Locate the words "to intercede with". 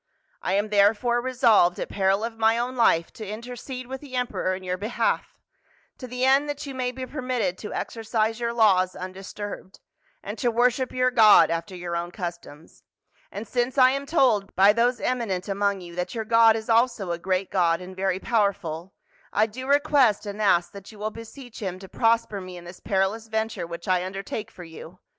3.13-4.01